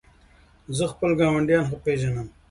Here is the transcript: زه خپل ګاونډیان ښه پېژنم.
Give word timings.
زه 0.77 0.85
خپل 0.93 1.11
ګاونډیان 1.19 1.63
ښه 1.69 1.77
پېژنم. 1.83 2.27